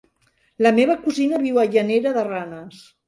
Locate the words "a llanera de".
1.65-2.25